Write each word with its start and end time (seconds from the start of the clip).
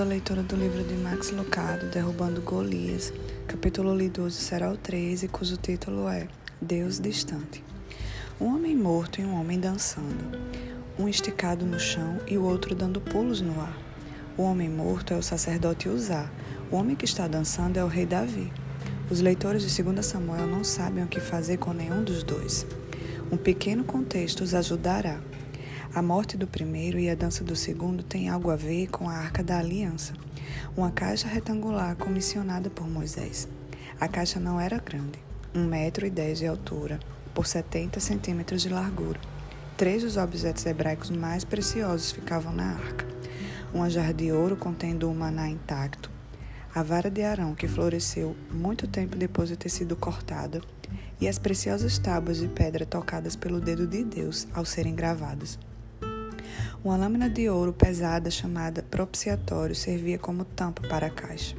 A 0.00 0.02
leitura 0.02 0.42
do 0.42 0.56
livro 0.56 0.82
de 0.82 0.94
Max 0.94 1.30
Lucado, 1.30 1.84
Derrubando 1.88 2.40
Golias, 2.40 3.12
capítulo 3.46 3.94
lido 3.94 4.22
hoje 4.22 4.36
será 4.36 4.72
o 4.72 4.76
13, 4.78 5.28
cujo 5.28 5.58
título 5.58 6.08
é 6.08 6.26
Deus 6.58 6.98
Distante. 6.98 7.62
Um 8.40 8.46
homem 8.46 8.74
morto 8.74 9.20
e 9.20 9.24
um 9.26 9.38
homem 9.38 9.60
dançando, 9.60 10.38
um 10.98 11.06
esticado 11.06 11.66
no 11.66 11.78
chão 11.78 12.18
e 12.26 12.38
o 12.38 12.44
outro 12.44 12.74
dando 12.74 12.98
pulos 12.98 13.42
no 13.42 13.60
ar. 13.60 13.76
O 14.38 14.42
homem 14.44 14.70
morto 14.70 15.12
é 15.12 15.18
o 15.18 15.22
sacerdote 15.22 15.86
Uzá, 15.86 16.30
o 16.72 16.76
homem 16.76 16.96
que 16.96 17.04
está 17.04 17.28
dançando 17.28 17.78
é 17.78 17.84
o 17.84 17.86
rei 17.86 18.06
Davi. 18.06 18.50
Os 19.10 19.20
leitores 19.20 19.70
de 19.70 19.82
2 19.82 20.06
Samuel 20.06 20.46
não 20.46 20.64
sabem 20.64 21.04
o 21.04 21.08
que 21.08 21.20
fazer 21.20 21.58
com 21.58 21.74
nenhum 21.74 22.02
dos 22.02 22.22
dois. 22.22 22.66
Um 23.30 23.36
pequeno 23.36 23.84
contexto 23.84 24.40
os 24.40 24.54
ajudará. 24.54 25.20
A 25.92 26.00
morte 26.00 26.36
do 26.36 26.46
primeiro 26.46 27.00
e 27.00 27.10
a 27.10 27.16
dança 27.16 27.42
do 27.42 27.56
segundo 27.56 28.04
têm 28.04 28.28
algo 28.28 28.48
a 28.50 28.54
ver 28.54 28.86
com 28.90 29.08
a 29.08 29.12
Arca 29.12 29.42
da 29.42 29.58
Aliança, 29.58 30.12
uma 30.76 30.92
caixa 30.92 31.26
retangular 31.26 31.96
comissionada 31.96 32.70
por 32.70 32.88
Moisés. 32.88 33.48
A 34.00 34.06
caixa 34.06 34.38
não 34.38 34.60
era 34.60 34.78
grande, 34.78 35.18
1,10 35.52 35.66
metro 35.66 36.06
e 36.06 36.10
dez 36.10 36.38
de 36.38 36.46
altura, 36.46 37.00
por 37.34 37.44
70 37.44 37.98
centímetros 37.98 38.62
de 38.62 38.68
largura. 38.68 39.18
Três 39.76 40.04
dos 40.04 40.16
objetos 40.16 40.64
hebraicos 40.64 41.10
mais 41.10 41.42
preciosos 41.42 42.12
ficavam 42.12 42.52
na 42.52 42.74
arca. 42.74 43.04
Uma 43.74 43.90
jarra 43.90 44.14
de 44.14 44.30
ouro 44.30 44.56
contendo 44.56 45.10
o 45.10 45.14
maná 45.14 45.48
intacto, 45.48 46.08
a 46.72 46.84
vara 46.84 47.10
de 47.10 47.24
Arão 47.24 47.52
que 47.52 47.66
floresceu 47.66 48.36
muito 48.48 48.86
tempo 48.86 49.16
depois 49.16 49.48
de 49.48 49.56
ter 49.56 49.68
sido 49.68 49.96
cortada, 49.96 50.60
e 51.20 51.26
as 51.26 51.36
preciosas 51.36 51.98
tábuas 51.98 52.38
de 52.38 52.46
pedra 52.46 52.86
tocadas 52.86 53.34
pelo 53.34 53.60
dedo 53.60 53.88
de 53.88 54.04
Deus 54.04 54.46
ao 54.54 54.64
serem 54.64 54.94
gravadas. 54.94 55.58
Uma 56.82 56.96
lâmina 56.96 57.28
de 57.28 57.46
ouro 57.46 57.74
pesada 57.74 58.30
chamada 58.30 58.82
propiciatório 58.82 59.74
servia 59.74 60.18
como 60.18 60.46
tampa 60.46 60.80
para 60.88 61.08
a 61.08 61.10
caixa. 61.10 61.54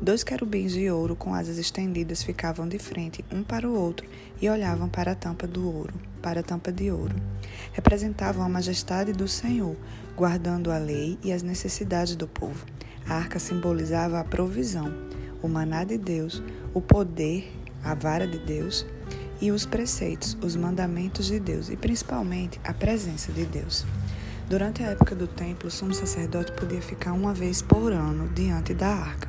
Dois 0.00 0.24
querubins 0.24 0.72
de 0.72 0.90
ouro 0.90 1.14
com 1.14 1.34
asas 1.34 1.58
estendidas 1.58 2.22
ficavam 2.22 2.66
de 2.66 2.78
frente 2.78 3.22
um 3.30 3.42
para 3.42 3.68
o 3.68 3.78
outro 3.78 4.08
e 4.40 4.48
olhavam 4.48 4.88
para 4.88 5.12
a 5.12 5.14
tampa 5.14 5.46
do 5.46 5.70
ouro, 5.70 5.92
para 6.22 6.40
a 6.40 6.42
tampa 6.42 6.72
de 6.72 6.90
ouro. 6.90 7.14
Representavam 7.74 8.42
a 8.42 8.48
majestade 8.48 9.12
do 9.12 9.28
Senhor, 9.28 9.76
guardando 10.16 10.72
a 10.72 10.78
lei 10.78 11.18
e 11.22 11.30
as 11.30 11.42
necessidades 11.42 12.16
do 12.16 12.26
povo. 12.26 12.64
A 13.06 13.16
arca 13.16 13.38
simbolizava 13.38 14.18
a 14.18 14.24
provisão, 14.24 14.90
o 15.42 15.48
maná 15.48 15.84
de 15.84 15.98
Deus, 15.98 16.42
o 16.72 16.80
poder, 16.80 17.52
a 17.84 17.94
vara 17.94 18.26
de 18.26 18.38
Deus 18.38 18.86
e 19.42 19.52
os 19.52 19.66
preceitos, 19.66 20.38
os 20.42 20.56
mandamentos 20.56 21.26
de 21.26 21.38
Deus 21.38 21.68
e 21.68 21.76
principalmente 21.76 22.58
a 22.64 22.72
presença 22.72 23.30
de 23.30 23.44
Deus. 23.44 23.84
Durante 24.48 24.82
a 24.82 24.88
época 24.88 25.14
do 25.14 25.26
templo, 25.26 25.68
o 25.68 25.70
sumo 25.70 25.94
sacerdote 25.94 26.52
podia 26.52 26.82
ficar 26.82 27.14
uma 27.14 27.32
vez 27.32 27.62
por 27.62 27.92
ano 27.92 28.28
diante 28.28 28.74
da 28.74 28.88
arca. 28.88 29.28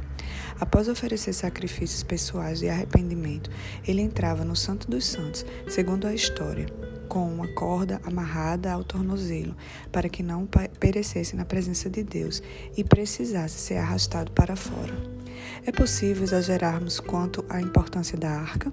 Após 0.59 0.89
oferecer 0.89 1.31
sacrifícios 1.31 2.03
pessoais 2.03 2.59
de 2.59 2.67
arrependimento, 2.67 3.49
ele 3.87 4.01
entrava 4.01 4.43
no 4.43 4.55
Santo 4.57 4.89
dos 4.89 5.05
Santos, 5.05 5.45
segundo 5.69 6.05
a 6.05 6.13
história, 6.13 6.65
com 7.07 7.33
uma 7.33 7.47
corda 7.47 8.01
amarrada 8.03 8.71
ao 8.73 8.83
tornozelo, 8.83 9.55
para 9.89 10.09
que 10.09 10.21
não 10.21 10.45
perecesse 10.79 11.35
na 11.35 11.45
presença 11.45 11.89
de 11.89 12.03
Deus 12.03 12.43
e 12.75 12.83
precisasse 12.83 13.57
ser 13.57 13.77
arrastado 13.77 14.31
para 14.33 14.55
fora. 14.55 14.93
É 15.65 15.71
possível 15.71 16.23
exagerarmos 16.23 16.99
quanto 16.99 17.45
à 17.47 17.61
importância 17.61 18.17
da 18.17 18.31
arca? 18.31 18.71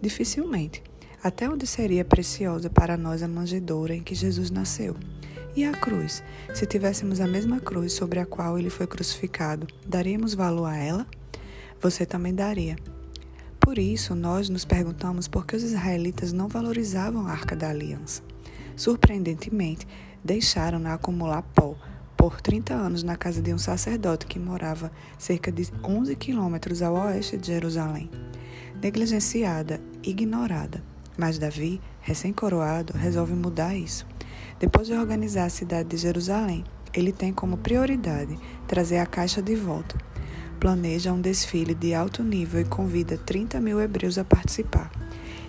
Dificilmente. 0.00 0.82
Até 1.22 1.48
onde 1.48 1.66
seria 1.66 2.04
preciosa 2.04 2.68
para 2.68 2.96
nós 2.96 3.22
a 3.22 3.28
manjedoura 3.28 3.94
em 3.94 4.02
que 4.02 4.14
Jesus 4.14 4.50
nasceu? 4.50 4.96
E 5.56 5.64
a 5.64 5.70
cruz? 5.70 6.20
Se 6.52 6.66
tivéssemos 6.66 7.20
a 7.20 7.28
mesma 7.28 7.60
cruz 7.60 7.92
sobre 7.92 8.18
a 8.18 8.26
qual 8.26 8.58
ele 8.58 8.70
foi 8.70 8.88
crucificado, 8.88 9.68
daríamos 9.86 10.34
valor 10.34 10.66
a 10.66 10.76
ela? 10.76 11.06
Você 11.80 12.04
também 12.04 12.34
daria. 12.34 12.74
Por 13.60 13.78
isso, 13.78 14.16
nós 14.16 14.48
nos 14.48 14.64
perguntamos 14.64 15.28
por 15.28 15.46
que 15.46 15.54
os 15.54 15.62
israelitas 15.62 16.32
não 16.32 16.48
valorizavam 16.48 17.28
a 17.28 17.30
arca 17.30 17.54
da 17.54 17.70
aliança. 17.70 18.20
Surpreendentemente, 18.74 19.86
deixaram-na 20.24 20.94
acumular 20.94 21.42
pó 21.54 21.76
por 22.16 22.40
30 22.40 22.74
anos 22.74 23.04
na 23.04 23.16
casa 23.16 23.40
de 23.40 23.54
um 23.54 23.58
sacerdote 23.58 24.26
que 24.26 24.40
morava 24.40 24.90
cerca 25.16 25.52
de 25.52 25.68
11 25.84 26.16
quilômetros 26.16 26.82
ao 26.82 26.94
oeste 26.94 27.36
de 27.36 27.46
Jerusalém. 27.46 28.10
Negligenciada, 28.82 29.80
ignorada. 30.02 30.82
Mas 31.16 31.38
Davi, 31.38 31.80
recém-coroado, 32.00 32.92
resolve 32.98 33.34
mudar 33.34 33.76
isso. 33.76 34.04
Depois 34.58 34.86
de 34.86 34.94
organizar 34.94 35.44
a 35.44 35.50
cidade 35.50 35.88
de 35.88 35.96
Jerusalém, 35.96 36.64
ele 36.92 37.12
tem 37.12 37.32
como 37.32 37.56
prioridade 37.56 38.38
trazer 38.66 38.98
a 38.98 39.06
caixa 39.06 39.42
de 39.42 39.54
volta. 39.54 39.96
Planeja 40.60 41.12
um 41.12 41.20
desfile 41.20 41.74
de 41.74 41.92
alto 41.92 42.22
nível 42.22 42.60
e 42.60 42.64
convida 42.64 43.18
30 43.18 43.60
mil 43.60 43.80
hebreus 43.80 44.16
a 44.16 44.24
participar. 44.24 44.90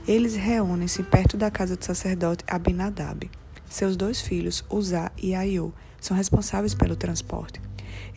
Eles 0.08 0.36
reúnem-se 0.36 1.04
perto 1.04 1.38
da 1.38 1.50
casa 1.50 1.76
do 1.76 1.86
sacerdote 1.86 2.44
Abinadab. 2.48 3.30
Seus 3.70 3.96
dois 3.96 4.22
filhos, 4.22 4.64
Uzá 4.70 5.12
e 5.18 5.34
Aiô, 5.34 5.72
são 6.00 6.16
responsáveis 6.16 6.74
pelo 6.74 6.96
transporte. 6.96 7.62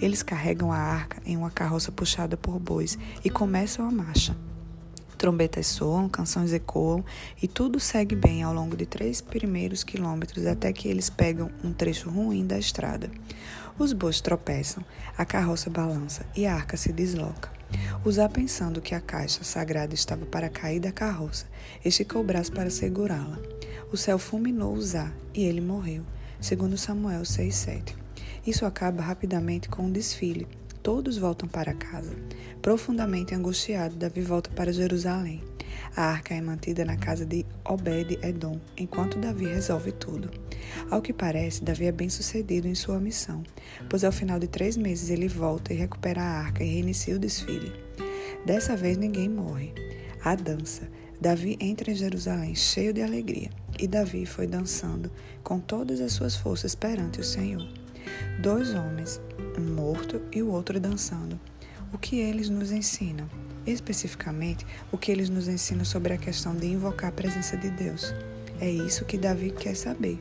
Eles 0.00 0.22
carregam 0.22 0.72
a 0.72 0.76
arca 0.76 1.20
em 1.24 1.36
uma 1.36 1.50
carroça 1.50 1.90
puxada 1.92 2.36
por 2.36 2.58
bois 2.58 2.98
e 3.24 3.30
começam 3.30 3.86
a 3.86 3.90
marcha. 3.90 4.36
Trombetas 5.18 5.66
soam, 5.66 6.08
canções 6.08 6.52
ecoam 6.52 7.04
e 7.42 7.48
tudo 7.48 7.80
segue 7.80 8.14
bem 8.14 8.44
ao 8.44 8.54
longo 8.54 8.76
de 8.76 8.86
três 8.86 9.20
primeiros 9.20 9.82
quilômetros 9.82 10.46
até 10.46 10.72
que 10.72 10.86
eles 10.86 11.10
pegam 11.10 11.50
um 11.64 11.72
trecho 11.72 12.08
ruim 12.08 12.46
da 12.46 12.56
estrada. 12.56 13.10
Os 13.76 13.92
bois 13.92 14.20
tropeçam, 14.20 14.84
a 15.16 15.24
carroça 15.24 15.68
balança 15.68 16.24
e 16.36 16.46
a 16.46 16.54
arca 16.54 16.76
se 16.76 16.92
desloca. 16.92 17.50
Usar 18.04 18.28
pensando 18.28 18.80
que 18.80 18.94
a 18.94 19.00
caixa 19.00 19.42
sagrada 19.42 19.92
estava 19.92 20.24
para 20.24 20.48
cair 20.48 20.78
da 20.78 20.92
carroça, 20.92 21.46
esticou 21.84 22.22
o 22.22 22.24
braço 22.24 22.52
para 22.52 22.70
segurá-la. 22.70 23.40
O 23.92 23.96
céu 23.96 24.20
fulminou 24.20 24.72
Uzá 24.72 25.10
e 25.34 25.42
ele 25.42 25.60
morreu, 25.60 26.04
segundo 26.40 26.78
Samuel 26.78 27.22
6,7. 27.22 27.92
Isso 28.46 28.64
acaba 28.64 29.02
rapidamente 29.02 29.68
com 29.68 29.82
um 29.82 29.90
desfile, 29.90 30.46
Todos 30.88 31.18
voltam 31.18 31.46
para 31.46 31.74
casa. 31.74 32.16
Profundamente 32.62 33.34
angustiado, 33.34 33.94
Davi 33.94 34.22
volta 34.22 34.48
para 34.48 34.72
Jerusalém. 34.72 35.44
A 35.94 36.02
arca 36.02 36.32
é 36.32 36.40
mantida 36.40 36.82
na 36.82 36.96
casa 36.96 37.26
de 37.26 37.44
Obed-Edom, 37.62 38.58
enquanto 38.74 39.18
Davi 39.18 39.44
resolve 39.44 39.92
tudo. 39.92 40.30
Ao 40.90 41.02
que 41.02 41.12
parece, 41.12 41.62
Davi 41.62 41.84
é 41.84 41.92
bem 41.92 42.08
sucedido 42.08 42.66
em 42.66 42.74
sua 42.74 42.98
missão, 42.98 43.42
pois 43.90 44.02
ao 44.02 44.10
final 44.10 44.38
de 44.38 44.48
três 44.48 44.78
meses 44.78 45.10
ele 45.10 45.28
volta 45.28 45.74
e 45.74 45.76
recupera 45.76 46.22
a 46.22 46.38
arca 46.38 46.64
e 46.64 46.72
reinicia 46.72 47.16
o 47.16 47.18
desfile. 47.18 47.70
Dessa 48.46 48.74
vez 48.74 48.96
ninguém 48.96 49.28
morre. 49.28 49.74
A 50.24 50.34
dança. 50.34 50.88
Davi 51.20 51.58
entra 51.60 51.90
em 51.90 51.96
Jerusalém 51.96 52.54
cheio 52.54 52.94
de 52.94 53.02
alegria, 53.02 53.50
e 53.78 53.86
Davi 53.86 54.24
foi 54.24 54.46
dançando 54.46 55.12
com 55.44 55.60
todas 55.60 56.00
as 56.00 56.12
suas 56.12 56.34
forças 56.34 56.74
perante 56.74 57.20
o 57.20 57.24
Senhor. 57.24 57.87
Dois 58.38 58.74
homens, 58.74 59.20
um 59.58 59.74
morto 59.74 60.20
e 60.32 60.42
o 60.42 60.48
outro 60.48 60.78
dançando. 60.78 61.38
O 61.92 61.98
que 61.98 62.16
eles 62.16 62.48
nos 62.48 62.70
ensinam? 62.70 63.28
Especificamente, 63.66 64.66
o 64.92 64.98
que 64.98 65.10
eles 65.10 65.28
nos 65.28 65.48
ensinam 65.48 65.84
sobre 65.84 66.12
a 66.12 66.18
questão 66.18 66.54
de 66.54 66.66
invocar 66.66 67.10
a 67.10 67.12
presença 67.12 67.56
de 67.56 67.70
Deus. 67.70 68.14
É 68.60 68.70
isso 68.70 69.04
que 69.04 69.16
Davi 69.16 69.50
quer 69.50 69.74
saber. 69.74 70.18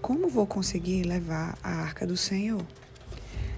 Como 0.00 0.28
vou 0.28 0.46
conseguir 0.46 1.04
levar 1.04 1.58
a 1.62 1.70
arca 1.70 2.06
do 2.06 2.16
Senhor? 2.16 2.64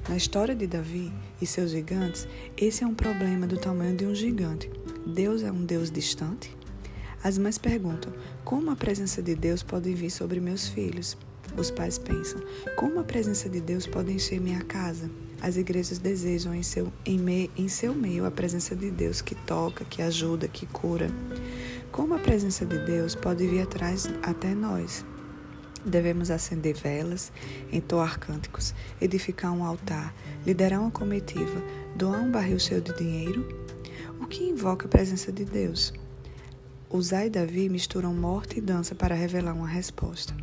Na 0.09 0.17
história 0.17 0.55
de 0.55 0.67
Davi 0.67 1.12
e 1.41 1.47
seus 1.47 1.71
gigantes, 1.71 2.27
esse 2.56 2.83
é 2.83 2.87
um 2.87 2.94
problema 2.94 3.47
do 3.47 3.59
tamanho 3.59 3.94
de 3.94 4.06
um 4.06 4.15
gigante. 4.15 4.71
Deus 5.06 5.43
é 5.43 5.53
um 5.53 5.65
Deus 5.65 5.91
distante? 5.91 6.56
As 7.22 7.37
mães 7.37 7.58
perguntam: 7.58 8.12
como 8.44 8.70
a 8.70 8.76
presença 8.76 9.20
de 9.20 9.35
Deus 9.35 9.62
pode 9.62 9.93
vir 9.93 10.11
sobre 10.11 10.41
meus 10.41 10.69
filhos? 10.69 11.17
Os 11.56 11.71
pais 11.71 11.99
pensam: 11.99 12.41
como 12.77 13.00
a 13.00 13.05
presença 13.05 13.49
de 13.49 13.61
Deus 13.61 13.87
pode 13.87 14.12
encher 14.12 14.41
minha 14.41 14.62
casa? 14.62 15.11
As 15.41 15.56
igrejas 15.56 15.99
desejam 15.99 16.55
em 16.55 16.62
seu, 16.62 16.93
em, 17.06 17.19
me, 17.19 17.50
em 17.56 17.69
seu 17.69 17.95
meio 17.95 18.27
a 18.27 18.31
presença 18.31 18.75
de 18.75 18.91
Deus 18.91 19.21
que 19.21 19.35
toca, 19.35 19.85
que 19.85 20.03
ajuda, 20.03 20.49
que 20.49 20.67
cura. 20.67 21.09
Como 21.93 22.15
a 22.15 22.19
presença 22.19 22.67
de 22.67 22.79
Deus 22.85 23.15
pode 23.15 23.47
vir 23.47 23.62
atrás 23.62 24.09
até 24.23 24.55
nós? 24.55 25.05
Devemos 25.85 26.31
acender 26.31 26.75
velas, 26.75 27.33
entoar 27.73 28.19
cânticos, 28.19 28.75
edificar 29.00 29.53
um 29.53 29.65
altar, 29.65 30.12
liderar 30.45 30.81
uma 30.81 30.91
comitiva, 30.91 31.62
doar 31.95 32.21
um 32.21 32.31
barril 32.31 32.59
cheio 32.59 32.81
de 32.81 32.93
dinheiro? 32.97 33.49
O 34.21 34.27
que 34.27 34.43
invoca 34.43 34.87
a 34.87 34.89
presença 34.89 35.31
de 35.31 35.45
Deus? 35.45 35.93
Uzá 36.91 37.25
e 37.25 37.31
Davi 37.31 37.69
misturam 37.69 38.12
morte 38.12 38.59
e 38.59 38.61
dança 38.61 38.95
para 38.95 39.15
revelar 39.15 39.55
uma 39.55 39.69
resposta. 39.69 40.35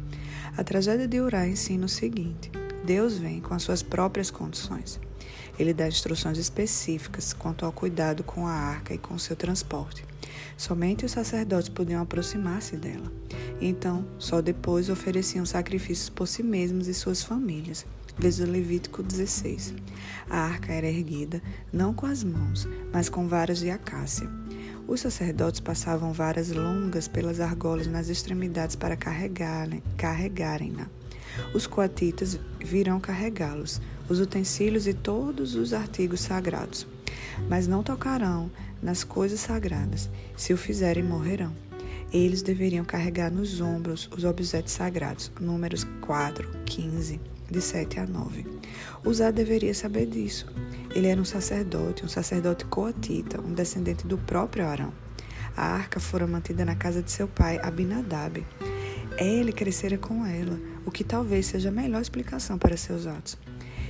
A 0.58 0.64
tragédia 0.64 1.06
de 1.06 1.20
Urá 1.20 1.46
ensina 1.48 1.86
o 1.86 1.90
seguinte: 1.90 2.50
Deus 2.86 3.18
vem 3.18 3.42
com 3.42 3.54
as 3.54 3.64
suas 3.64 3.84
próprias 3.84 4.32
condições. 4.32 5.00
Ele 5.60 5.74
dá 5.74 5.88
instruções 5.88 6.38
específicas 6.38 7.34
quanto 7.34 7.66
ao 7.66 7.72
cuidado 7.72 8.24
com 8.24 8.48
a 8.48 8.52
arca 8.52 8.94
e 8.94 8.98
com 8.98 9.18
seu 9.18 9.36
transporte. 9.36 10.06
Somente 10.58 11.06
os 11.06 11.12
sacerdotes 11.12 11.70
podiam 11.70 12.02
aproximar-se 12.02 12.78
dela. 12.78 13.12
Então, 13.60 14.06
só 14.18 14.42
depois 14.42 14.90
ofereciam 14.90 15.46
sacrifícios 15.46 16.10
por 16.10 16.28
si 16.28 16.42
mesmos 16.42 16.88
e 16.88 16.94
suas 16.94 17.22
famílias. 17.22 17.86
Veja 18.18 18.46
Levítico 18.46 19.04
16. 19.04 19.74
A 20.30 20.38
arca 20.38 20.72
era 20.72 20.88
erguida 20.88 21.42
não 21.72 21.94
com 21.94 22.06
as 22.06 22.24
mãos, 22.24 22.68
mas 22.94 23.10
com 23.10 23.28
varas 23.28 23.60
de 23.60 23.70
acácia. 23.70 24.30
Os 24.88 25.02
sacerdotes 25.02 25.60
passavam 25.60 26.14
varas 26.14 26.52
longas 26.52 27.08
pelas 27.08 27.40
argolas 27.40 27.88
nas 27.88 28.08
extremidades 28.10 28.76
para 28.76 28.96
carregarem-na. 28.96 29.82
Carregarem 29.98 30.76
os 31.54 31.68
coatitas 31.68 32.40
virão 32.60 33.00
carregá-los, 33.00 33.82
os 34.08 34.20
utensílios 34.20 34.88
e 34.88 34.94
todos 34.94 35.56
os 35.56 35.74
artigos 35.74 36.22
sagrados. 36.22 36.88
Mas 37.50 37.68
não 37.68 37.84
tocarão 37.84 38.50
nas 38.82 39.04
coisas 39.04 39.40
sagradas. 39.40 40.10
Se 40.38 40.54
o 40.54 40.58
fizerem, 40.58 41.04
morrerão. 41.04 41.54
Eles 42.14 42.42
deveriam 42.42 42.86
carregar 42.86 43.32
nos 43.32 43.60
ombros 43.60 44.10
os 44.16 44.24
objetos 44.24 44.74
sagrados. 44.74 45.32
Números 45.40 45.86
4, 46.02 46.50
15, 46.66 47.20
de 47.50 47.62
7 47.62 48.00
a 48.00 48.06
9. 48.06 48.46
Uzá 49.04 49.32
deveria 49.32 49.74
saber 49.74 50.06
disso. 50.06 50.46
Ele 50.96 51.08
era 51.08 51.20
um 51.20 51.26
sacerdote, 51.26 52.06
um 52.06 52.08
sacerdote 52.08 52.64
coatita, 52.66 53.42
um 53.42 53.54
descendente 53.54 54.08
do 54.08 54.18
próprio 54.18 54.66
Arão. 54.66 54.94
A 55.56 55.66
arca 55.68 56.00
fora 56.00 56.26
mantida 56.26 56.64
na 56.64 56.74
casa 56.74 57.04
de 57.04 57.12
seu 57.12 57.28
pai, 57.28 57.60
Abinadab. 57.62 58.46
Ele 59.18 59.52
crescera 59.52 59.98
com 59.98 60.26
ela, 60.26 60.58
o 60.86 60.92
que 60.92 61.04
talvez 61.04 61.48
seja 61.48 61.68
a 61.68 61.72
melhor 61.72 62.02
explicação 62.02 62.58
para 62.58 62.78
seus 62.78 63.06
atos. 63.06 63.38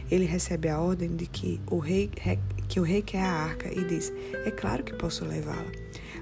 Ele 0.10 0.26
recebe 0.26 0.68
a 0.68 0.80
ordem 0.80 1.16
de 1.16 1.28
que 1.28 1.62
o 1.68 1.78
rei, 1.78 2.10
que 2.68 2.80
o 2.80 2.84
rei 2.84 3.04
quer 3.04 3.22
a 3.22 3.32
arca 3.32 3.72
e 3.72 3.84
diz: 3.86 4.12
É 4.44 4.50
claro 4.50 4.84
que 4.84 4.94
posso 4.94 5.26
levá-la. 5.26 5.72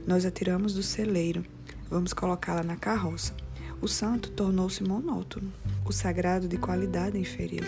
Nós 0.05 0.25
a 0.25 0.31
tiramos 0.31 0.73
do 0.73 0.83
celeiro, 0.83 1.45
vamos 1.89 2.11
colocá-la 2.11 2.63
na 2.63 2.75
carroça. 2.75 3.33
O 3.81 3.87
santo 3.87 4.31
tornou-se 4.31 4.83
monótono, 4.83 5.51
o 5.85 5.93
sagrado 5.93 6.47
de 6.47 6.57
qualidade 6.57 7.17
inferior. 7.17 7.65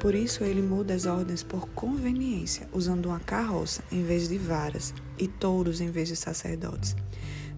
Por 0.00 0.14
isso 0.14 0.44
ele 0.44 0.62
muda 0.62 0.94
as 0.94 1.06
ordens 1.06 1.42
por 1.42 1.68
conveniência, 1.70 2.68
usando 2.72 3.06
uma 3.06 3.20
carroça 3.20 3.82
em 3.90 4.02
vez 4.02 4.28
de 4.28 4.36
varas 4.36 4.92
e 5.18 5.26
touros 5.26 5.80
em 5.80 5.90
vez 5.90 6.08
de 6.08 6.16
sacerdotes. 6.16 6.94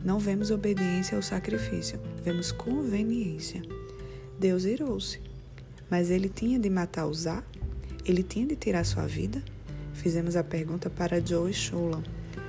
Não 0.04 0.18
vemos 0.18 0.50
obediência 0.50 1.16
ao 1.16 1.22
sacrifício, 1.22 2.00
vemos 2.22 2.52
conveniência. 2.52 3.60
Deus 4.38 4.64
irou-se, 4.64 5.20
mas 5.90 6.10
ele 6.10 6.28
tinha 6.28 6.58
de 6.58 6.70
matar 6.70 7.06
Uzá? 7.06 7.42
Ele 8.04 8.22
tinha 8.22 8.46
de 8.46 8.54
tirar 8.54 8.84
sua 8.84 9.06
vida? 9.06 9.42
Fizemos 9.92 10.36
a 10.36 10.44
pergunta 10.44 10.88
para 10.88 11.20
Joey 11.20 11.52
Shulam. 11.52 12.04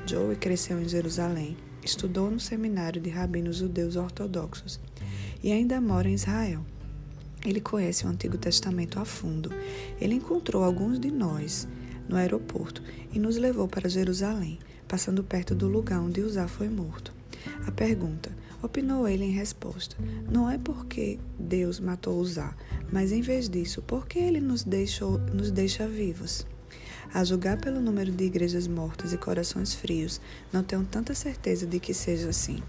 Joey 0.06 0.36
cresceu 0.36 0.80
em 0.80 0.88
Jerusalém, 0.88 1.58
estudou 1.84 2.30
no 2.30 2.40
seminário 2.40 3.02
de 3.02 3.10
rabinos 3.10 3.58
judeus 3.58 3.96
ortodoxos 3.96 4.80
e 5.44 5.52
ainda 5.52 5.82
mora 5.82 6.08
em 6.08 6.14
Israel. 6.14 6.64
Ele 7.46 7.62
conhece 7.62 8.06
o 8.06 8.10
Antigo 8.10 8.38
Testamento 8.38 9.00
a 9.00 9.06
fundo. 9.06 9.50
Ele 10.00 10.16
encontrou 10.16 10.64
alguns 10.64 11.00
de 11.00 11.10
nós 11.10 11.68
no 12.08 12.16
aeroporto 12.16 12.84
e 13.14 13.20
nos 13.20 13.38
levou 13.38 13.68
para 13.68 13.88
Jerusalém, 13.88 14.60
passando 14.88 15.24
perto 15.24 15.54
do 15.56 15.68
lugar 15.68 16.02
onde 16.02 16.22
Uzá 16.22 16.48
foi 16.48 16.68
morto. 16.68 17.14
A 17.66 17.72
pergunta, 17.72 18.32
opinou 18.62 19.08
ele 19.08 19.24
em 19.24 19.32
resposta, 19.32 19.96
não 20.30 20.50
é 20.50 20.58
porque 20.58 21.18
Deus 21.38 21.80
matou 21.80 22.20
Uzá, 22.20 22.54
mas 22.92 23.12
em 23.12 23.22
vez 23.22 23.48
disso, 23.48 23.82
porque 23.86 24.20
ele 24.20 24.42
nos, 24.42 24.64
deixou, 24.64 25.18
nos 25.18 25.52
deixa 25.52 25.88
vivos. 25.88 26.46
A 27.14 27.24
julgar 27.24 27.58
pelo 27.60 27.80
número 27.80 28.12
de 28.12 28.26
igrejas 28.26 28.68
mortas 28.68 29.14
e 29.14 29.18
corações 29.18 29.74
frios, 29.74 30.20
não 30.52 30.64
tenho 30.64 30.84
tanta 30.84 31.16
certeza 31.16 31.66
de 31.66 31.80
que 31.80 31.94
seja 31.94 32.30
assim. 32.30 32.62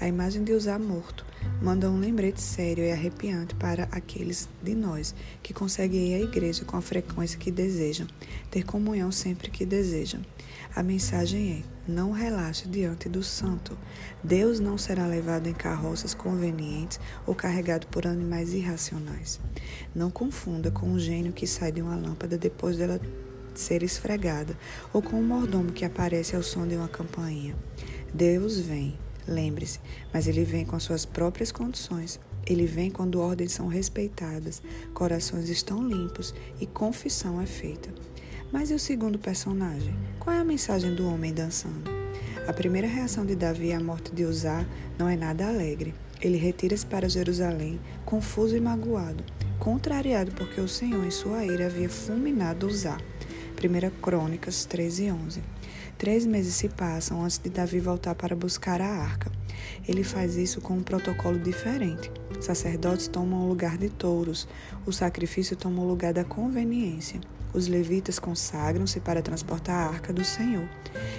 A 0.00 0.08
imagem 0.08 0.44
de 0.44 0.52
usar 0.52 0.78
morto 0.78 1.24
manda 1.60 1.90
um 1.90 1.98
lembrete 1.98 2.40
sério 2.40 2.84
e 2.84 2.90
arrepiante 2.90 3.54
para 3.54 3.84
aqueles 3.90 4.48
de 4.62 4.74
nós 4.74 5.14
que 5.42 5.52
conseguem 5.52 6.08
ir 6.08 6.14
à 6.14 6.20
igreja 6.20 6.64
com 6.64 6.76
a 6.76 6.82
frequência 6.82 7.38
que 7.38 7.50
desejam, 7.50 8.06
ter 8.50 8.64
comunhão 8.64 9.12
sempre 9.12 9.50
que 9.50 9.66
desejam. 9.66 10.20
A 10.74 10.82
mensagem 10.82 11.64
é: 11.64 11.90
não 11.90 12.12
relaxe 12.12 12.68
diante 12.68 13.08
do 13.08 13.22
santo. 13.22 13.76
Deus 14.22 14.60
não 14.60 14.78
será 14.78 15.06
levado 15.06 15.48
em 15.48 15.52
carroças 15.52 16.14
convenientes 16.14 17.00
ou 17.26 17.34
carregado 17.34 17.86
por 17.88 18.06
animais 18.06 18.52
irracionais. 18.52 19.40
Não 19.94 20.10
confunda 20.10 20.70
com 20.70 20.86
um 20.86 20.98
gênio 20.98 21.32
que 21.32 21.46
sai 21.46 21.72
de 21.72 21.82
uma 21.82 21.96
lâmpada 21.96 22.38
depois 22.38 22.76
dela 22.76 23.00
ser 23.54 23.82
esfregada 23.82 24.56
ou 24.92 25.02
com 25.02 25.16
um 25.16 25.26
mordomo 25.26 25.72
que 25.72 25.84
aparece 25.84 26.36
ao 26.36 26.42
som 26.42 26.66
de 26.66 26.76
uma 26.76 26.88
campainha. 26.88 27.56
Deus 28.14 28.58
vem 28.58 28.96
Lembre-se, 29.26 29.80
mas 30.12 30.26
ele 30.26 30.44
vem 30.44 30.64
com 30.64 30.78
suas 30.78 31.04
próprias 31.04 31.52
condições. 31.52 32.18
Ele 32.46 32.66
vem 32.66 32.90
quando 32.90 33.20
ordens 33.20 33.52
são 33.52 33.68
respeitadas, 33.68 34.62
corações 34.94 35.48
estão 35.48 35.86
limpos 35.86 36.34
e 36.60 36.66
confissão 36.66 37.40
é 37.40 37.46
feita. 37.46 37.90
Mas 38.52 38.70
e 38.70 38.74
o 38.74 38.78
segundo 38.78 39.18
personagem? 39.18 39.94
Qual 40.18 40.34
é 40.34 40.40
a 40.40 40.44
mensagem 40.44 40.94
do 40.94 41.06
homem 41.06 41.32
dançando? 41.32 41.90
A 42.48 42.52
primeira 42.52 42.88
reação 42.88 43.24
de 43.24 43.36
Davi 43.36 43.72
à 43.72 43.78
morte 43.78 44.12
de 44.12 44.24
Uzá 44.24 44.66
não 44.98 45.08
é 45.08 45.16
nada 45.16 45.46
alegre. 45.46 45.94
Ele 46.20 46.36
retira-se 46.36 46.84
para 46.84 47.08
Jerusalém, 47.08 47.78
confuso 48.04 48.56
e 48.56 48.60
magoado, 48.60 49.22
contrariado 49.58 50.32
porque 50.32 50.60
o 50.60 50.66
Senhor, 50.66 51.04
em 51.06 51.10
sua 51.10 51.44
ira, 51.44 51.66
havia 51.66 51.88
fulminado 51.88 52.66
Uzá. 52.66 52.98
1 53.62 54.00
Crônicas 54.00 54.64
13, 54.64 55.12
11. 55.12 55.42
Três 55.98 56.24
meses 56.24 56.54
se 56.54 56.66
passam 56.66 57.22
antes 57.22 57.36
de 57.36 57.50
Davi 57.50 57.78
voltar 57.78 58.14
para 58.14 58.34
buscar 58.34 58.80
a 58.80 58.88
arca. 58.88 59.30
Ele 59.86 60.02
faz 60.02 60.36
isso 60.36 60.62
com 60.62 60.78
um 60.78 60.82
protocolo 60.82 61.38
diferente. 61.38 62.10
Sacerdotes 62.40 63.06
tomam 63.06 63.44
o 63.44 63.48
lugar 63.48 63.76
de 63.76 63.90
touros, 63.90 64.48
o 64.86 64.92
sacrifício 64.92 65.56
toma 65.56 65.82
o 65.82 65.86
lugar 65.86 66.14
da 66.14 66.24
conveniência. 66.24 67.20
Os 67.52 67.66
levitas 67.66 68.18
consagram-se 68.18 68.98
para 69.00 69.20
transportar 69.20 69.76
a 69.76 69.90
arca 69.90 70.10
do 70.10 70.24
Senhor. 70.24 70.66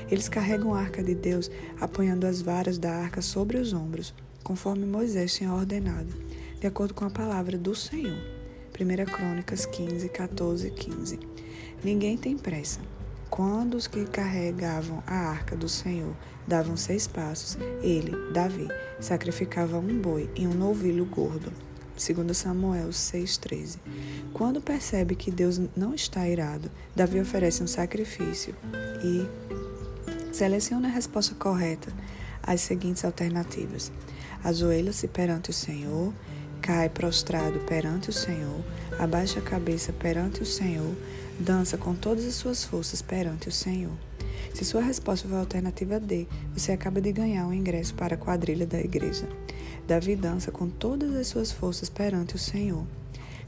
Eles 0.10 0.28
carregam 0.28 0.74
a 0.74 0.80
arca 0.80 1.04
de 1.04 1.14
Deus, 1.14 1.52
apoiando 1.80 2.26
as 2.26 2.42
varas 2.42 2.80
da 2.80 2.92
arca 2.92 3.22
sobre 3.22 3.58
os 3.58 3.74
ombros, 3.74 4.16
conforme 4.44 4.88
Moisés 4.88 5.36
tinha 5.36 5.54
ordenado, 5.54 6.12
de 6.60 6.66
acordo 6.66 6.96
com 6.96 7.06
a 7.06 7.10
palavra 7.12 7.56
do 7.56 7.76
Senhor. 7.76 8.18
1 8.80 9.06
Crônicas 9.12 9.68
15, 9.68 10.10
14 10.10 10.68
e 10.68 10.72
15. 10.72 11.20
Ninguém 11.84 12.16
tem 12.16 12.38
pressa. 12.38 12.80
Quando 13.30 13.76
os 13.76 13.88
que 13.88 14.06
carregavam 14.06 15.02
a 15.08 15.16
arca 15.16 15.56
do 15.56 15.70
Senhor 15.70 16.14
davam 16.46 16.76
seis 16.76 17.08
passos, 17.08 17.58
ele, 17.82 18.12
Davi, 18.34 18.68
sacrificava 19.00 19.80
um 19.80 20.00
boi 20.00 20.30
e 20.36 20.46
um 20.46 20.54
novilho 20.54 21.06
gordo. 21.06 21.52
2 21.96 22.36
Samuel 22.36 22.90
6,13. 22.90 23.78
Quando 24.34 24.62
percebe 24.62 25.16
que 25.16 25.32
Deus 25.32 25.62
não 25.76 25.94
está 25.94 26.28
irado, 26.28 26.70
Davi 26.96 27.20
oferece 27.20 27.64
um 27.64 27.68
sacrifício 27.68 28.56
e 29.04 29.28
seleciona 30.34 30.88
a 30.88 30.92
resposta 30.92 31.36
correta 31.36 31.92
às 32.44 32.62
seguintes 32.62 33.06
alternativas: 33.06 33.92
ajoelha-se 34.44 35.08
perante 35.08 35.52
o 35.52 35.54
Senhor, 35.54 36.14
cai 36.62 36.90
prostrado 36.90 37.60
perante 37.60 38.10
o 38.10 38.14
Senhor, 38.14 38.62
abaixa 39.00 39.40
a 39.40 39.44
cabeça 39.44 39.94
perante 39.94 40.42
o 40.42 40.46
Senhor, 40.46 40.96
dança 41.42 41.78
com 41.78 41.94
todas 41.94 42.26
as 42.26 42.36
suas 42.36 42.64
forças 42.64 43.02
perante 43.02 43.50
o 43.50 43.52
Senhor. 43.52 43.92
Se 44.54 44.64
sua 44.64 44.82
resposta 44.82 45.28
for 45.28 45.36
a 45.36 45.40
alternativa 45.40 46.00
D, 46.00 46.28
você 46.54 46.72
acaba 46.72 47.02
de 47.02 47.12
ganhar 47.12 47.48
um 47.48 47.54
ingresso 47.54 47.94
para 47.96 48.16
a 48.16 48.18
quadrilha 48.18 48.66
da 48.66 48.80
igreja. 48.80 49.28
Davi 49.88 50.16
dança 50.16 50.52
com 50.52 50.70
todas 50.70 51.16
as 51.16 51.28
suas 51.28 51.52
forças 51.52 51.90
perante 51.90 52.36
o 52.36 52.40
Senhor. 52.40 52.86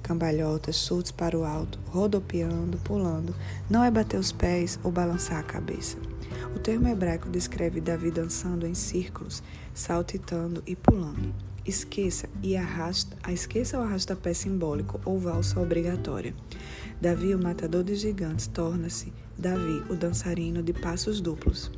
Cambalhotas, 0.02 0.76
chutes 0.76 1.12
para 1.12 1.38
o 1.38 1.46
alto, 1.46 1.80
rodopiando, 1.88 2.78
pulando, 2.80 3.34
não 3.70 3.84
é 3.84 3.90
bater 3.90 4.20
os 4.20 4.32
pés 4.32 4.78
ou 4.84 4.92
balançar 4.92 5.40
a 5.40 5.44
cabeça. 5.44 5.98
O 6.56 6.60
termo 6.60 6.88
hebraico 6.88 7.30
descreve 7.30 7.80
Davi 7.80 8.12
dançando 8.12 8.68
em 8.68 8.74
círculos, 8.74 9.42
saltitando 9.74 10.62
e 10.68 10.76
pulando. 10.76 11.34
Esqueça 11.66 12.28
e 12.42 12.58
arrasta, 12.58 13.16
esqueça 13.32 13.80
o 13.80 13.82
arrasta-pé 13.82 14.34
simbólico 14.34 15.00
ou 15.06 15.18
valsa 15.18 15.62
obrigatória. 15.62 16.34
Davi, 17.04 17.36
o 17.36 17.38
matador 17.38 17.84
de 17.84 17.96
gigantes, 17.96 18.48
torna-se 18.48 19.12
Davi, 19.38 19.84
o 19.90 19.94
dançarino 19.94 20.64
de 20.64 20.72
passos 20.72 21.20
duplos. 21.20 21.70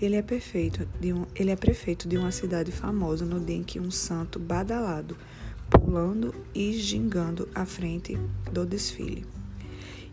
Ele 0.00 0.16
é, 0.16 0.22
perfeito 0.22 0.88
de 1.00 1.12
um, 1.12 1.24
ele 1.36 1.52
é 1.52 1.56
prefeito 1.56 2.08
de 2.08 2.18
uma 2.18 2.32
cidade 2.32 2.72
famosa 2.72 3.24
no 3.24 3.38
dia 3.38 3.54
em 3.54 3.62
que 3.62 3.78
um 3.78 3.92
santo 3.92 4.40
badalado, 4.40 5.16
pulando 5.70 6.34
e 6.52 6.72
gingando 6.72 7.48
à 7.54 7.64
frente 7.64 8.18
do 8.52 8.66
desfile. 8.66 9.24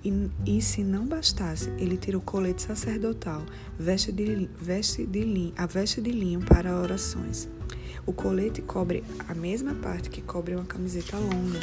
E, 0.05 0.29
e, 0.45 0.61
se 0.61 0.83
não 0.83 1.07
bastasse, 1.07 1.71
ele 1.79 1.97
tira 1.97 2.19
o 2.19 2.21
colete 2.21 2.61
sacerdotal, 2.61 3.43
veste 3.75 4.11
de, 4.11 4.47
veste 4.61 5.03
de 5.03 5.21
linho, 5.21 5.53
a 5.57 5.65
veste 5.65 5.99
de 5.99 6.11
linho 6.11 6.41
para 6.41 6.79
orações. 6.79 7.49
O 8.05 8.13
colete 8.13 8.61
cobre 8.61 9.03
a 9.27 9.33
mesma 9.33 9.73
parte 9.73 10.11
que 10.11 10.21
cobre 10.21 10.53
uma 10.53 10.65
camiseta 10.65 11.17
longa, 11.17 11.59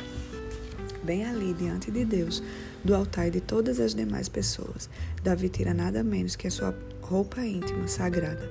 bem 1.06 1.24
ali 1.24 1.54
diante 1.54 1.90
de 1.90 2.04
Deus, 2.04 2.42
do 2.84 2.92
altar 2.92 3.28
e 3.28 3.30
de 3.30 3.40
todas 3.40 3.78
as 3.78 3.94
demais 3.94 4.28
pessoas. 4.28 4.90
Davi 5.22 5.48
tira 5.48 5.72
nada 5.72 6.02
menos 6.02 6.34
que 6.34 6.48
a 6.48 6.50
sua 6.50 6.76
roupa 7.00 7.46
íntima 7.46 7.86
sagrada. 7.86 8.50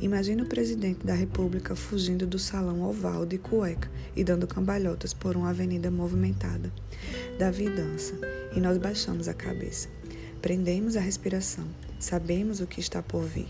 Imagina 0.00 0.42
o 0.42 0.48
presidente 0.48 1.06
da 1.06 1.14
República 1.14 1.74
fugindo 1.74 2.26
do 2.26 2.38
salão 2.38 2.82
oval 2.82 3.24
de 3.24 3.38
cueca 3.38 3.90
e 4.14 4.22
dando 4.22 4.46
cambalhotas 4.46 5.14
por 5.14 5.34
uma 5.34 5.48
avenida 5.48 5.90
movimentada. 5.90 6.70
Davi 7.38 7.70
dança 7.70 8.14
e 8.54 8.60
nós 8.60 8.76
baixamos 8.76 9.26
a 9.26 9.32
cabeça. 9.32 9.88
Prendemos 10.42 10.96
a 10.96 11.00
respiração. 11.00 11.64
Sabemos 11.98 12.60
o 12.60 12.66
que 12.66 12.80
está 12.80 13.02
por 13.02 13.22
vir. 13.22 13.48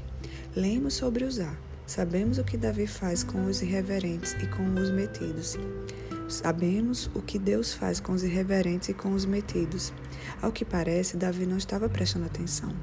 Lemos 0.55 0.95
sobre 0.95 1.25
usar. 1.25 1.59
Sabemos 1.87 2.39
o 2.39 2.45
que 2.45 2.57
Davi 2.57 2.87
faz 2.87 3.25
com 3.25 3.47
os 3.47 3.61
irreverentes 3.61 4.33
e 4.35 4.47
com 4.47 4.63
os 4.81 4.91
metidos. 4.91 5.59
Sabemos 6.29 7.11
o 7.15 7.21
que 7.21 7.39
Deus 7.39 7.75
faz 7.75 8.01
com 8.01 8.13
os 8.13 8.25
irreverentes 8.25 8.89
e 8.89 8.95
com 8.95 9.13
os 9.13 9.27
metidos. 9.27 9.93
Ao 10.41 10.51
que 10.51 10.65
parece, 10.65 11.17
Davi 11.17 11.45
não 11.45 11.59
estava 11.59 11.89
prestando 11.89 12.27
atenção, 12.27 12.75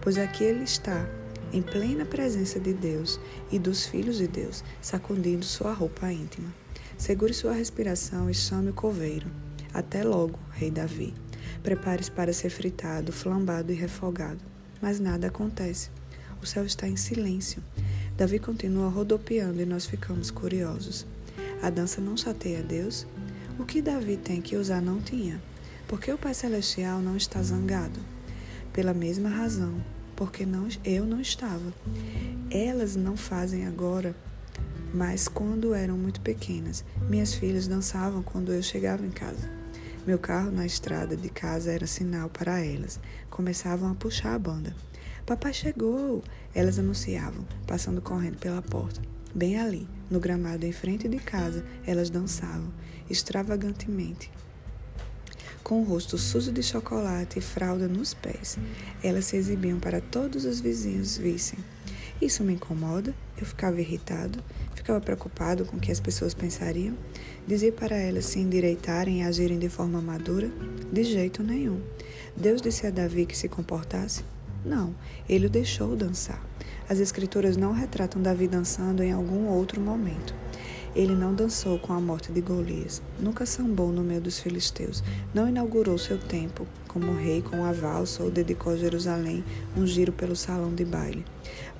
pois 0.00 0.16
aqui 0.16 0.44
ele 0.44 0.64
está, 0.64 1.06
em 1.52 1.60
plena 1.62 2.04
presença 2.04 2.58
de 2.58 2.72
Deus 2.72 3.20
e 3.52 3.58
dos 3.58 3.86
filhos 3.86 4.16
de 4.16 4.26
Deus, 4.26 4.64
sacudindo 4.80 5.44
sua 5.44 5.72
roupa 5.72 6.10
íntima. 6.10 6.52
Segure 6.96 7.34
sua 7.34 7.52
respiração 7.52 8.30
e 8.30 8.34
chame 8.34 8.70
o 8.70 8.74
coveiro. 8.74 9.26
Até 9.74 10.02
logo, 10.02 10.38
rei 10.52 10.70
Davi. 10.70 11.12
Prepare-se 11.62 12.10
para 12.10 12.32
ser 12.32 12.48
fritado, 12.48 13.12
flambado 13.12 13.70
e 13.70 13.74
refogado. 13.74 14.40
Mas 14.80 14.98
nada 14.98 15.26
acontece. 15.26 15.90
O 16.42 16.46
céu 16.46 16.64
está 16.64 16.88
em 16.88 16.96
silêncio. 16.96 17.62
Davi 18.16 18.38
continua 18.38 18.88
rodopiando 18.88 19.60
e 19.60 19.66
nós 19.66 19.84
ficamos 19.84 20.30
curiosos. 20.30 21.06
A 21.62 21.70
dança 21.70 22.00
não 22.00 22.16
chateia 22.16 22.62
Deus? 22.62 23.06
O 23.58 23.64
que 23.64 23.80
Davi 23.80 24.16
tem 24.16 24.42
que 24.42 24.56
usar 24.56 24.82
não 24.82 25.00
tinha? 25.00 25.40
Porque 25.88 26.12
o 26.12 26.18
Pai 26.18 26.34
Celestial 26.34 27.00
não 27.00 27.16
está 27.16 27.42
zangado? 27.42 27.98
Pela 28.72 28.92
mesma 28.92 29.28
razão, 29.28 29.74
porque 30.14 30.44
não, 30.44 30.68
eu 30.84 31.06
não 31.06 31.20
estava. 31.20 31.72
Elas 32.50 32.94
não 32.94 33.16
fazem 33.16 33.66
agora, 33.66 34.14
mas 34.92 35.28
quando 35.28 35.74
eram 35.74 35.96
muito 35.96 36.20
pequenas, 36.20 36.84
minhas 37.08 37.34
filhas 37.34 37.66
dançavam 37.66 38.22
quando 38.22 38.52
eu 38.52 38.62
chegava 38.62 39.06
em 39.06 39.10
casa. 39.10 39.50
Meu 40.06 40.18
carro 40.18 40.52
na 40.52 40.66
estrada 40.66 41.16
de 41.16 41.28
casa 41.28 41.72
era 41.72 41.86
sinal 41.86 42.28
para 42.28 42.60
elas. 42.60 43.00
Começavam 43.30 43.90
a 43.90 43.94
puxar 43.94 44.34
a 44.34 44.38
banda. 44.38 44.76
Papai 45.24 45.52
chegou! 45.52 46.22
Elas 46.54 46.78
anunciavam, 46.78 47.44
passando 47.66 48.00
correndo 48.00 48.38
pela 48.38 48.62
porta. 48.62 49.15
Bem 49.36 49.60
ali, 49.60 49.86
no 50.10 50.18
gramado 50.18 50.64
em 50.64 50.72
frente 50.72 51.06
de 51.06 51.18
casa, 51.18 51.62
elas 51.86 52.08
dançavam, 52.08 52.72
extravagantemente. 53.10 54.30
Com 55.62 55.82
o 55.82 55.84
rosto 55.84 56.16
sujo 56.16 56.50
de 56.50 56.62
chocolate 56.62 57.38
e 57.38 57.42
fralda 57.42 57.86
nos 57.86 58.14
pés, 58.14 58.56
elas 59.04 59.26
se 59.26 59.36
exibiam 59.36 59.78
para 59.78 60.00
todos 60.00 60.46
os 60.46 60.58
vizinhos 60.58 61.18
vissem. 61.18 61.58
Isso 62.18 62.42
me 62.42 62.54
incomoda, 62.54 63.14
eu 63.36 63.44
ficava 63.44 63.78
irritado, 63.78 64.42
ficava 64.74 65.02
preocupado 65.02 65.66
com 65.66 65.76
o 65.76 65.80
que 65.80 65.92
as 65.92 66.00
pessoas 66.00 66.32
pensariam. 66.32 66.96
Dizia 67.46 67.72
para 67.72 67.94
elas 67.94 68.24
se 68.24 68.38
endireitarem 68.38 69.20
e 69.20 69.22
agirem 69.22 69.58
de 69.58 69.68
forma 69.68 70.00
madura? 70.00 70.50
De 70.90 71.04
jeito 71.04 71.42
nenhum. 71.42 71.82
Deus 72.34 72.62
disse 72.62 72.86
a 72.86 72.90
Davi 72.90 73.26
que 73.26 73.36
se 73.36 73.50
comportasse? 73.50 74.24
Não, 74.66 74.92
ele 75.28 75.46
o 75.46 75.50
deixou 75.50 75.94
dançar. 75.94 76.44
As 76.88 76.98
escrituras 76.98 77.56
não 77.56 77.72
retratam 77.72 78.20
Davi 78.20 78.48
dançando 78.48 79.00
em 79.00 79.12
algum 79.12 79.46
outro 79.46 79.80
momento. 79.80 80.34
Ele 80.92 81.14
não 81.14 81.32
dançou 81.32 81.78
com 81.78 81.92
a 81.92 82.00
morte 82.00 82.32
de 82.32 82.40
Golias, 82.40 83.00
nunca 83.20 83.46
sambou 83.46 83.92
no 83.92 84.02
meio 84.02 84.20
dos 84.20 84.40
filisteus, 84.40 85.04
não 85.32 85.48
inaugurou 85.48 85.96
seu 85.98 86.18
tempo 86.18 86.66
como 86.88 87.14
rei 87.14 87.42
com 87.42 87.64
a 87.64 87.70
valsa 87.70 88.24
ou 88.24 88.30
dedicou 88.30 88.72
a 88.72 88.76
Jerusalém 88.76 89.44
um 89.76 89.86
giro 89.86 90.10
pelo 90.10 90.34
salão 90.34 90.74
de 90.74 90.84
baile. 90.84 91.24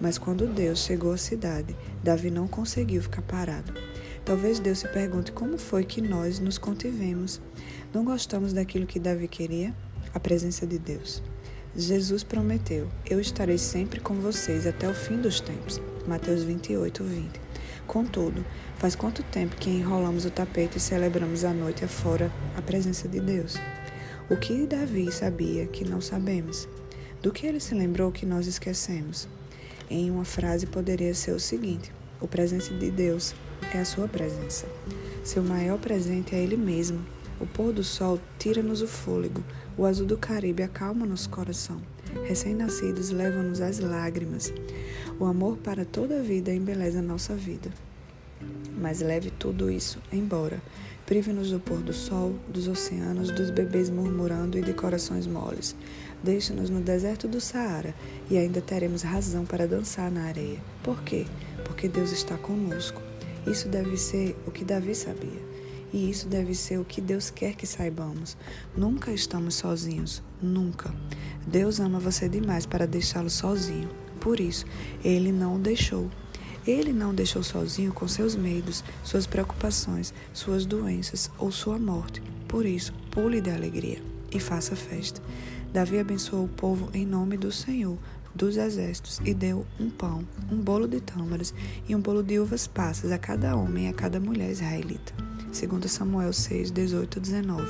Mas 0.01 0.17
quando 0.17 0.47
Deus 0.47 0.81
chegou 0.81 1.13
à 1.13 1.17
cidade, 1.17 1.75
Davi 2.05 2.31
não 2.31 2.47
conseguiu 2.47 3.03
ficar 3.03 3.23
parado. 3.23 3.73
Talvez 4.25 4.61
Deus 4.61 4.81
se 4.81 4.89
pergunte 4.89 5.33
como 5.33 5.59
foi 5.59 5.85
que 5.85 6.03
nós 6.03 6.39
nos 6.39 6.59
contivemos. 6.59 7.41
Não 7.93 8.05
gostamos 8.05 8.53
daquilo 8.53 8.87
que 8.87 9.01
Davi 9.01 9.27
queria? 9.27 9.75
A 10.13 10.21
presença 10.21 10.67
de 10.67 10.79
Deus. 10.79 11.23
Jesus 11.77 12.23
prometeu: 12.23 12.89
Eu 13.09 13.21
estarei 13.21 13.59
sempre 13.59 14.01
com 14.01 14.15
vocês 14.15 14.67
até 14.67 14.89
o 14.89 14.95
fim 14.95 15.21
dos 15.21 15.41
tempos. 15.41 15.79
Mateus 16.07 16.43
28, 16.43 17.05
20. 17.05 17.41
Contudo, 17.87 18.45
faz 18.79 18.97
quanto 18.97 19.23
tempo 19.23 19.57
que 19.57 19.69
enrolamos 19.69 20.25
o 20.25 20.31
tapete 20.31 20.79
e 20.79 20.81
celebramos 20.81 21.45
a 21.45 21.53
noite 21.53 21.85
afora 21.85 22.33
a 22.57 22.63
presença 22.63 23.07
de 23.07 23.21
Deus? 23.21 23.57
O 24.31 24.37
que 24.37 24.67
Davi 24.67 25.13
sabia 25.13 25.67
que 25.67 25.85
não 25.85 26.01
sabemos? 26.01 26.67
Do 27.23 27.31
que 27.31 27.47
ele 27.47 27.61
se 27.61 27.75
lembrou 27.75 28.11
que 28.11 28.25
nós 28.25 28.47
esquecemos? 28.47 29.29
Em 29.91 30.11
uma 30.11 30.25
frase 30.25 30.67
poderia 30.67 31.13
ser 31.15 31.33
o 31.33 31.41
seguinte: 31.41 31.93
O 32.23 32.27
presente 32.27 32.73
de 32.73 32.91
Deus 32.91 33.35
é 33.75 33.81
a 33.81 33.85
sua 33.85 34.09
presença. 34.09 34.67
Seu 35.23 35.43
maior 35.43 35.79
presente 35.79 36.35
é 36.35 36.39
Ele 36.39 36.57
mesmo. 36.57 37.05
O 37.41 37.47
pôr 37.47 37.73
do 37.73 37.85
sol 37.85 38.19
tira-nos 38.39 38.81
o 38.81 38.89
fôlego, 38.89 39.45
o 39.77 39.85
azul 39.85 40.07
do 40.07 40.17
Caribe 40.17 40.63
acalma 40.63 41.05
nosso 41.05 41.29
coração. 41.29 41.81
Recém-nascidos 42.25 43.11
levam-nos 43.11 43.61
às 43.61 43.79
lágrimas. 43.79 44.53
O 45.21 45.25
amor 45.27 45.59
para 45.59 45.85
toda 45.85 46.19
a 46.19 46.23
vida 46.23 46.53
embeleza 46.53 47.03
nossa 47.03 47.35
vida. 47.35 47.71
Mas 48.79 49.01
leve 49.01 49.31
tudo 49.31 49.71
isso 49.71 49.99
embora. 50.13 50.61
Prive-nos 51.05 51.51
do 51.51 51.61
pôr 51.61 51.79
do 51.83 51.93
sol, 51.93 52.35
dos 52.49 52.67
oceanos, 52.67 53.31
dos 53.31 53.51
bebês 53.51 53.89
murmurando 53.91 54.59
e 54.59 54.63
de 54.63 54.73
corações 54.73 55.27
moles. 55.27 55.77
Deixe-nos 56.23 56.69
no 56.69 56.81
deserto 56.81 57.29
do 57.29 57.41
Saara 57.41 57.95
e 58.31 58.37
ainda 58.37 58.61
teremos 58.61 59.03
razão 59.03 59.45
para 59.45 59.69
dançar 59.69 60.11
na 60.11 60.25
areia. 60.25 60.59
Por 60.83 61.03
quê? 61.03 61.27
Porque 61.65 61.87
Deus 61.87 62.11
está 62.13 62.37
conosco. 62.37 63.01
Isso 63.47 63.69
deve 63.69 63.97
ser 63.97 64.35
o 64.47 64.51
que 64.51 64.65
Davi 64.65 64.95
sabia. 64.95 65.56
E 65.93 66.11
isso 66.11 66.29
deve 66.29 66.55
ser 66.55 66.79
o 66.79 66.85
que 66.85 67.01
Deus 67.01 67.31
quer 67.31 67.55
que 67.55 67.67
saibamos. 67.67 68.37
Nunca 68.77 69.13
estamos 69.13 69.55
sozinhos, 69.55 70.23
nunca. 70.43 70.95
Deus 71.47 71.81
ama 71.81 71.99
você 71.99 72.29
demais 72.29 72.67
para 72.67 72.87
deixá-lo 72.87 73.31
sozinho. 73.31 73.89
Por 74.21 74.41
isso, 74.41 74.65
ele 75.05 75.31
não 75.31 75.57
o 75.57 75.59
deixou. 75.59 76.11
Ele 76.67 76.93
não 76.93 77.11
o 77.11 77.15
deixou 77.15 77.45
sozinho 77.45 77.93
com 77.93 78.09
seus 78.09 78.35
medos, 78.35 78.83
suas 79.05 79.27
preocupações, 79.27 80.13
suas 80.33 80.67
doenças 80.67 81.31
ou 81.39 81.53
sua 81.53 81.79
morte. 81.79 82.21
Por 82.49 82.67
isso, 82.67 82.93
pule 83.11 83.41
de 83.41 83.51
alegria 83.51 84.03
e 84.33 84.41
faça 84.41 84.75
festa. 84.75 85.23
Davi 85.73 85.99
abençoou 85.99 86.47
o 86.47 86.49
povo 86.49 86.89
em 86.93 87.07
nome 87.07 87.37
do 87.37 87.53
Senhor 87.53 87.99
dos 88.37 88.57
exércitos 88.57 89.21
e 89.25 89.35
deu 89.35 89.67
um 89.81 89.91
pão, 89.91 90.25
um 90.53 90.59
bolo 90.59 90.87
de 90.87 91.01
tâmaras 91.01 91.53
e 91.89 91.97
um 91.97 92.01
bolo 92.01 92.23
de 92.23 92.39
uvas 92.39 92.67
passas 92.67 93.11
a 93.11 93.19
cada 93.19 93.57
homem 93.57 93.87
e 93.87 93.89
a 93.89 93.93
cada 93.93 94.21
mulher 94.21 94.51
israelita 94.51 95.27
segundo 95.57 95.89
Samuel 95.89 96.33
6, 96.33 96.71
18 96.71 97.19
19. 97.19 97.65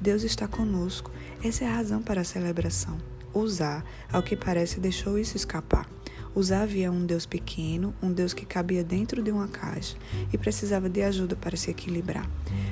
Deus 0.00 0.24
está 0.24 0.48
conosco. 0.48 1.10
Essa 1.42 1.64
é 1.64 1.68
a 1.68 1.76
razão 1.76 2.02
para 2.02 2.22
a 2.22 2.24
celebração. 2.24 2.98
Usar, 3.32 3.84
ao 4.12 4.22
que 4.22 4.36
parece, 4.36 4.80
deixou 4.80 5.16
isso 5.18 5.36
escapar. 5.36 5.88
Usar 6.34 6.62
havia 6.62 6.90
um 6.90 7.06
Deus 7.06 7.26
pequeno, 7.26 7.94
um 8.02 8.12
Deus 8.12 8.34
que 8.34 8.44
cabia 8.44 8.84
dentro 8.84 9.22
de 9.22 9.30
uma 9.30 9.48
caixa 9.48 9.96
e 10.32 10.38
precisava 10.38 10.88
de 10.88 11.02
ajuda 11.02 11.36
para 11.36 11.56
se 11.56 11.70
equilibrar. 11.70 12.28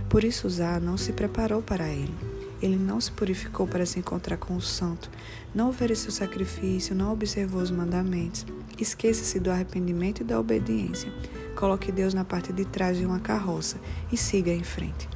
Por 0.09 0.25
isso 0.25 0.47
Uzá 0.47 0.81
não 0.81 0.97
se 0.97 1.13
preparou 1.13 1.63
para 1.63 1.89
ele. 1.89 2.38
Ele 2.61 2.77
não 2.77 3.01
se 3.01 3.13
purificou 3.13 3.67
para 3.67 3.87
se 3.87 3.99
encontrar 3.99 4.37
com 4.37 4.57
o 4.57 4.61
santo, 4.61 5.11
não 5.55 5.69
ofereceu 5.69 6.11
sacrifício, 6.11 6.95
não 6.95 7.13
observou 7.13 7.63
os 7.63 7.71
mandamentos. 7.71 8.45
Esqueça-se 8.79 9.39
do 9.41 9.51
arrependimento 9.51 10.21
e 10.21 10.25
da 10.25 10.39
obediência. 10.39 11.13
Coloque 11.57 11.91
Deus 11.91 12.15
na 12.15 12.25
parte 12.25 12.53
de 12.53 12.65
trás 12.65 12.97
de 12.97 13.05
uma 13.05 13.21
carroça 13.21 13.79
e 14.13 14.17
siga 14.17 14.53
em 14.53 14.65
frente. 14.65 15.09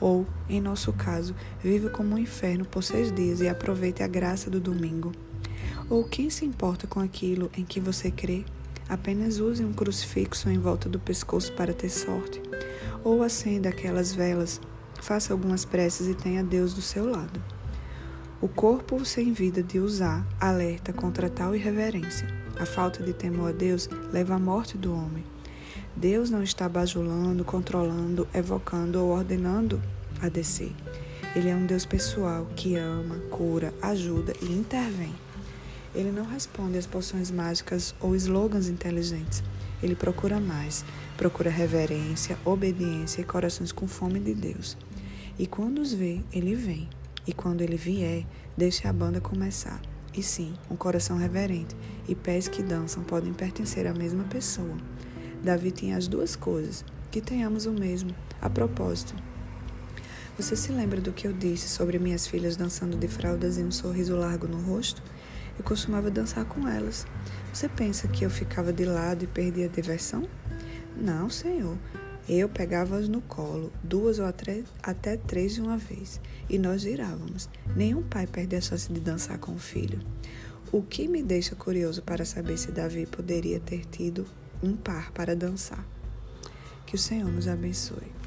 Ou, 0.00 0.26
em 0.48 0.60
nosso 0.60 0.92
caso, 0.92 1.34
viva 1.62 1.88
como 1.88 2.14
um 2.14 2.18
inferno 2.18 2.64
por 2.64 2.82
seis 2.82 3.12
dias 3.12 3.40
e 3.40 3.48
aproveite 3.48 4.02
a 4.02 4.06
graça 4.06 4.50
do 4.50 4.60
domingo. 4.60 5.12
Ou 5.88 6.04
quem 6.04 6.30
se 6.30 6.44
importa 6.44 6.86
com 6.86 7.00
aquilo 7.00 7.50
em 7.56 7.64
que 7.64 7.80
você 7.80 8.10
crê? 8.10 8.44
Apenas 8.88 9.38
use 9.38 9.64
um 9.64 9.72
crucifixo 9.72 10.50
em 10.50 10.58
volta 10.58 10.88
do 10.88 10.98
pescoço 10.98 11.52
para 11.52 11.72
ter 11.72 11.88
sorte. 11.88 12.40
Ou 13.02 13.22
acenda 13.22 13.68
aquelas 13.68 14.12
velas, 14.12 14.60
faça 15.04 15.34
algumas 15.34 15.66
preces 15.66 16.08
e 16.08 16.14
tenha 16.14 16.42
Deus 16.42 16.72
do 16.72 16.80
seu 16.80 17.06
lado. 17.06 17.38
O 18.40 18.48
corpo 18.48 19.04
sem 19.04 19.34
vida 19.34 19.62
de 19.62 19.78
usar 19.78 20.26
alerta 20.40 20.94
contra 20.94 21.28
tal 21.28 21.54
irreverência. 21.54 22.26
A 22.58 22.64
falta 22.64 23.02
de 23.02 23.12
temor 23.12 23.50
a 23.50 23.52
Deus 23.52 23.86
leva 24.10 24.34
à 24.34 24.38
morte 24.38 24.78
do 24.78 24.94
homem. 24.94 25.22
Deus 25.94 26.30
não 26.30 26.42
está 26.42 26.68
bajulando, 26.70 27.44
controlando, 27.44 28.26
evocando 28.32 28.98
ou 29.02 29.10
ordenando 29.10 29.80
a 30.22 30.28
descer. 30.30 30.72
Ele 31.36 31.50
é 31.50 31.54
um 31.54 31.66
Deus 31.66 31.84
pessoal 31.84 32.46
que 32.56 32.76
ama, 32.76 33.16
cura, 33.30 33.74
ajuda 33.82 34.32
e 34.40 34.46
intervém. 34.46 35.14
Ele 35.94 36.10
não 36.10 36.24
responde 36.24 36.78
às 36.78 36.86
poções 36.86 37.30
mágicas 37.30 37.94
ou 38.00 38.16
slogans 38.16 38.68
inteligentes. 38.68 39.42
Ele 39.82 39.94
procura 39.94 40.40
mais, 40.40 40.82
procura 41.16 41.50
reverência, 41.50 42.38
obediência 42.42 43.20
e 43.20 43.24
corações 43.24 43.70
com 43.70 43.86
fome 43.86 44.18
de 44.18 44.34
Deus. 44.34 44.78
E 45.38 45.46
quando 45.46 45.80
os 45.80 45.92
vê, 45.92 46.20
ele 46.32 46.54
vem. 46.54 46.88
E 47.26 47.32
quando 47.32 47.60
ele 47.60 47.76
vier, 47.76 48.24
deixe 48.56 48.86
a 48.86 48.92
banda 48.92 49.20
começar. 49.20 49.80
E 50.16 50.22
sim, 50.22 50.54
um 50.70 50.76
coração 50.76 51.16
reverente 51.16 51.74
e 52.06 52.14
pés 52.14 52.46
que 52.46 52.62
dançam 52.62 53.02
podem 53.02 53.32
pertencer 53.32 53.86
à 53.86 53.92
mesma 53.92 54.24
pessoa. 54.24 54.76
Davi 55.42 55.72
tinha 55.72 55.96
as 55.96 56.06
duas 56.06 56.36
coisas, 56.36 56.84
que 57.10 57.20
tenhamos 57.20 57.66
o 57.66 57.72
mesmo. 57.72 58.14
A 58.40 58.48
propósito, 58.48 59.14
você 60.36 60.54
se 60.56 60.72
lembra 60.72 61.00
do 61.00 61.12
que 61.12 61.26
eu 61.26 61.32
disse 61.32 61.68
sobre 61.68 61.98
minhas 61.98 62.26
filhas 62.26 62.56
dançando 62.56 62.96
de 62.96 63.08
fraldas 63.08 63.56
e 63.58 63.62
um 63.62 63.70
sorriso 63.70 64.16
largo 64.16 64.48
no 64.48 64.60
rosto? 64.60 65.02
Eu 65.56 65.64
costumava 65.64 66.10
dançar 66.10 66.44
com 66.44 66.68
elas. 66.68 67.06
Você 67.52 67.68
pensa 67.68 68.08
que 68.08 68.24
eu 68.24 68.30
ficava 68.30 68.72
de 68.72 68.84
lado 68.84 69.24
e 69.24 69.28
perdia 69.28 69.66
a 69.66 69.68
diversão? 69.68 70.28
Não, 70.96 71.30
senhor. 71.30 71.76
Eu 72.28 72.48
pegava-as 72.48 73.06
no 73.06 73.20
colo, 73.20 73.70
duas 73.82 74.18
ou 74.18 74.24
até 74.82 75.16
três 75.18 75.54
de 75.54 75.60
uma 75.60 75.76
vez, 75.76 76.20
e 76.48 76.58
nós 76.58 76.80
girávamos. 76.80 77.50
Nenhum 77.76 78.02
pai 78.02 78.26
perde 78.26 78.56
a 78.56 78.60
chance 78.60 78.90
de 78.90 78.98
dançar 78.98 79.38
com 79.38 79.52
o 79.52 79.58
filho. 79.58 80.00
O 80.72 80.82
que 80.82 81.06
me 81.06 81.22
deixa 81.22 81.54
curioso 81.54 82.02
para 82.02 82.24
saber 82.24 82.56
se 82.56 82.72
Davi 82.72 83.04
poderia 83.04 83.60
ter 83.60 83.84
tido 83.84 84.26
um 84.62 84.74
par 84.74 85.12
para 85.12 85.36
dançar. 85.36 85.86
Que 86.86 86.94
o 86.94 86.98
Senhor 86.98 87.30
nos 87.30 87.46
abençoe. 87.46 88.23